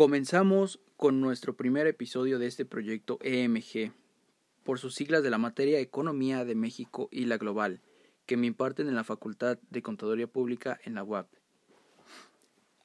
Comenzamos 0.00 0.80
con 0.96 1.20
nuestro 1.20 1.58
primer 1.58 1.86
episodio 1.86 2.38
de 2.38 2.46
este 2.46 2.64
proyecto 2.64 3.18
EMG, 3.20 3.92
por 4.64 4.78
sus 4.78 4.94
siglas 4.94 5.22
de 5.22 5.28
la 5.28 5.36
materia 5.36 5.78
Economía 5.78 6.46
de 6.46 6.54
México 6.54 7.10
y 7.12 7.26
la 7.26 7.36
Global, 7.36 7.82
que 8.24 8.38
me 8.38 8.46
imparten 8.46 8.88
en 8.88 8.94
la 8.94 9.04
Facultad 9.04 9.58
de 9.68 9.82
Contaduría 9.82 10.26
Pública 10.26 10.80
en 10.84 10.94
la 10.94 11.04
UAP. 11.04 11.28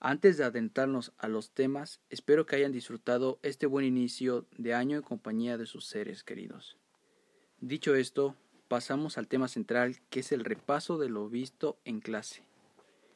Antes 0.01 0.35
de 0.35 0.43
adentrarnos 0.43 1.13
a 1.17 1.29
los 1.29 1.51
temas, 1.51 2.01
espero 2.09 2.45
que 2.45 2.57
hayan 2.57 2.73
disfrutado 2.73 3.39
este 3.43 3.65
buen 3.65 3.85
inicio 3.85 4.45
de 4.57 4.73
año 4.73 4.97
en 4.97 5.01
compañía 5.01 5.57
de 5.57 5.67
sus 5.67 5.85
seres 5.85 6.21
queridos. 6.21 6.75
Dicho 7.61 7.95
esto, 7.95 8.35
pasamos 8.67 9.17
al 9.17 9.29
tema 9.29 9.47
central 9.47 10.01
que 10.09 10.19
es 10.19 10.33
el 10.33 10.43
repaso 10.43 10.97
de 10.97 11.07
lo 11.07 11.29
visto 11.29 11.77
en 11.85 12.01
clase. 12.01 12.43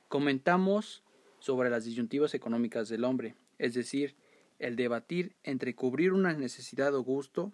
Comentamos 0.08 1.04
sobre 1.40 1.70
las 1.70 1.84
disyuntivas 1.84 2.34
económicas 2.34 2.88
del 2.88 3.04
hombre, 3.04 3.36
es 3.60 3.74
decir, 3.74 4.16
el 4.60 4.76
debatir 4.76 5.36
entre 5.44 5.76
cubrir 5.76 6.14
una 6.14 6.34
necesidad 6.34 6.94
o 6.96 7.04
gusto. 7.04 7.54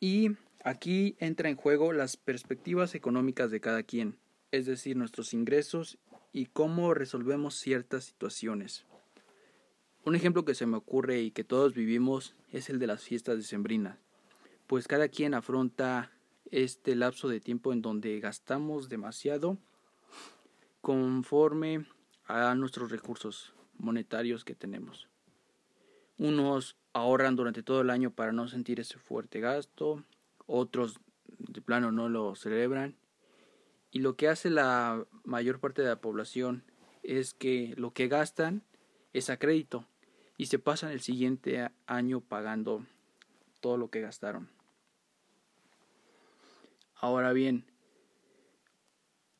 Y 0.00 0.30
aquí 0.64 1.16
entra 1.18 1.48
en 1.48 1.56
juego 1.56 1.92
las 1.92 2.16
perspectivas 2.16 2.94
económicas 2.94 3.50
de 3.50 3.60
cada 3.60 3.82
quien, 3.82 4.18
es 4.50 4.66
decir, 4.66 4.96
nuestros 4.96 5.32
ingresos 5.34 5.98
y 6.32 6.46
cómo 6.46 6.94
resolvemos 6.94 7.56
ciertas 7.56 8.04
situaciones. 8.04 8.84
Un 10.04 10.14
ejemplo 10.14 10.44
que 10.44 10.54
se 10.54 10.66
me 10.66 10.76
ocurre 10.76 11.20
y 11.20 11.30
que 11.30 11.44
todos 11.44 11.74
vivimos 11.74 12.36
es 12.52 12.70
el 12.70 12.78
de 12.78 12.86
las 12.86 13.02
fiestas 13.02 13.38
decembrinas, 13.38 13.98
pues 14.66 14.86
cada 14.86 15.08
quien 15.08 15.34
afronta 15.34 16.12
este 16.52 16.94
lapso 16.94 17.28
de 17.28 17.40
tiempo 17.40 17.72
en 17.72 17.82
donde 17.82 18.20
gastamos 18.20 18.88
demasiado 18.88 19.58
conforme 20.80 21.86
a 22.26 22.54
nuestros 22.54 22.92
recursos 22.92 23.55
monetarios 23.78 24.44
que 24.44 24.54
tenemos. 24.54 25.08
Unos 26.18 26.76
ahorran 26.92 27.36
durante 27.36 27.62
todo 27.62 27.82
el 27.82 27.90
año 27.90 28.10
para 28.10 28.32
no 28.32 28.48
sentir 28.48 28.80
ese 28.80 28.98
fuerte 28.98 29.40
gasto, 29.40 30.02
otros 30.46 31.00
de 31.38 31.60
plano 31.60 31.92
no 31.92 32.08
lo 32.08 32.34
celebran. 32.34 32.96
Y 33.90 34.00
lo 34.00 34.16
que 34.16 34.28
hace 34.28 34.50
la 34.50 35.06
mayor 35.24 35.60
parte 35.60 35.82
de 35.82 35.88
la 35.88 36.00
población 36.00 36.64
es 37.02 37.34
que 37.34 37.74
lo 37.76 37.92
que 37.92 38.08
gastan 38.08 38.62
es 39.12 39.30
a 39.30 39.38
crédito 39.38 39.86
y 40.36 40.46
se 40.46 40.58
pasan 40.58 40.90
el 40.90 41.00
siguiente 41.00 41.70
año 41.86 42.20
pagando 42.20 42.84
todo 43.60 43.76
lo 43.76 43.88
que 43.88 44.00
gastaron. 44.00 44.48
Ahora 46.94 47.32
bien, 47.32 47.64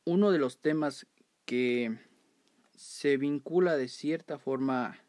uno 0.04 0.30
de 0.30 0.38
los 0.38 0.58
temas 0.58 1.06
que 1.44 1.98
se 2.77 3.16
vincula 3.16 3.77
de 3.77 3.88
cierta 3.88 4.38
forma 4.38 5.00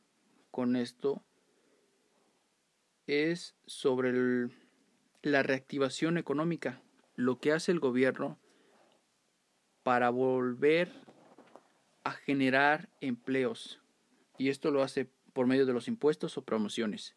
con 0.52 0.76
esto 0.76 1.22
es 3.06 3.56
sobre 3.66 4.50
la 5.22 5.44
reactivación 5.44 6.18
económica, 6.18 6.82
lo 7.16 7.40
que 7.40 7.52
hace 7.52 7.72
el 7.72 7.80
gobierno 7.80 8.38
para 9.84 10.10
volver 10.10 10.92
a 12.04 12.12
generar 12.12 12.90
empleos. 13.02 13.82
Y 14.38 14.50
esto 14.50 14.72
lo 14.72 14.82
hace 14.82 15.10
por 15.34 15.48
medio 15.48 15.66
de 15.66 15.74
los 15.74 15.88
impuestos 15.88 16.38
o 16.38 16.44
promociones. 16.44 17.16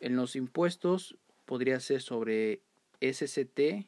En 0.00 0.16
los 0.16 0.36
impuestos 0.36 1.16
podría 1.44 1.78
ser 1.80 2.00
sobre 2.00 2.62
SCT, 3.00 3.86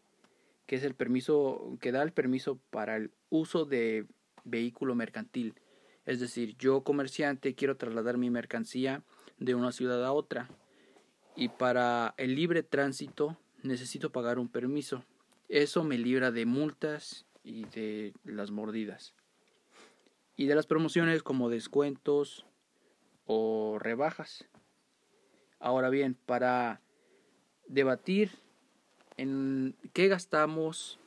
que 0.67 0.77
es 0.77 0.85
el 0.85 0.95
permiso 0.95 1.77
que 1.81 1.93
da 1.93 2.03
el 2.03 2.13
permiso 2.13 2.59
para 2.71 2.97
el 2.97 3.13
uso 3.31 3.65
de 3.65 4.07
vehículo 4.45 4.95
mercantil. 4.95 5.55
Es 6.07 6.21
decir, 6.21 6.57
yo 6.59 6.83
comerciante 6.83 7.55
quiero 7.55 7.77
trasladar 7.77 8.19
mi 8.19 8.31
mercancía 8.31 9.03
de 9.39 9.55
una 9.55 9.73
ciudad 9.73 10.05
a 10.05 10.13
otra 10.13 10.49
y 11.37 11.49
para 11.49 12.15
el 12.17 12.35
libre 12.35 12.63
tránsito 12.63 13.39
necesito 13.63 14.11
pagar 14.11 14.39
un 14.39 14.49
permiso. 14.49 15.05
Eso 15.49 15.85
me 15.85 15.99
libra 15.99 16.31
de 16.31 16.47
multas 16.47 17.27
y 17.43 17.65
de 17.67 18.15
las 18.25 18.51
mordidas. 18.51 19.15
Y 20.37 20.47
de 20.47 20.55
las 20.55 20.67
promociones 20.67 21.23
como 21.23 21.49
descuentos 21.49 22.47
o 23.25 23.79
rebajas. 23.79 24.47
Ahora 25.59 25.91
bien, 25.91 26.15
para 26.27 26.81
debatir 27.67 28.31
en 29.17 29.77
qué 29.93 30.09
gastamos 30.09 30.99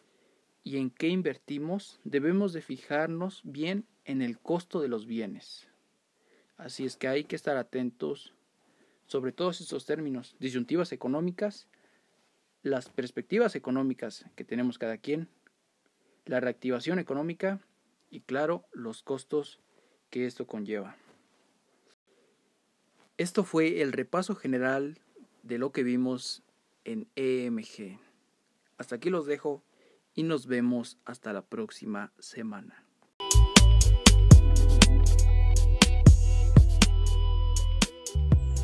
y 0.67 0.75
en 0.75 0.89
qué 0.89 1.07
invertimos, 1.07 1.97
debemos 2.03 2.51
de 2.51 2.61
fijarnos 2.61 3.39
bien 3.45 3.85
en 4.03 4.21
el 4.21 4.37
costo 4.37 4.81
de 4.81 4.89
los 4.89 5.05
bienes. 5.05 5.69
Así 6.57 6.83
es 6.83 6.97
que 6.97 7.07
hay 7.07 7.23
que 7.23 7.37
estar 7.37 7.55
atentos 7.55 8.33
sobre 9.05 9.31
todos 9.31 9.61
estos 9.61 9.85
términos, 9.85 10.35
disyuntivas 10.41 10.91
económicas, 10.91 11.69
las 12.63 12.89
perspectivas 12.89 13.55
económicas 13.55 14.25
que 14.35 14.43
tenemos 14.43 14.77
cada 14.77 14.97
quien, 14.97 15.29
la 16.25 16.41
reactivación 16.41 16.99
económica 16.99 17.61
y 18.09 18.19
claro, 18.19 18.65
los 18.73 19.03
costos 19.03 19.61
que 20.09 20.25
esto 20.25 20.47
conlleva. 20.47 20.97
Esto 23.17 23.45
fue 23.45 23.81
el 23.81 23.93
repaso 23.93 24.35
general 24.35 24.99
de 25.43 25.59
lo 25.59 25.71
que 25.71 25.83
vimos 25.83 26.43
en 26.83 27.07
EMG. 27.15 28.01
Hasta 28.77 28.95
aquí 28.97 29.09
los 29.09 29.27
dejo 29.27 29.63
y 30.17 30.23
nos 30.23 30.47
vemos 30.47 30.97
hasta 31.05 31.31
la 31.31 31.43
próxima 31.43 32.11
semana. 32.17 32.86